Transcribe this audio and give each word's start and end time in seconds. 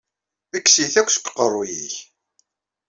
Kkes-it 0.63 0.95
akk 1.01 1.09
seg 1.11 1.25
uqeṛṛu-yik! 1.27 1.95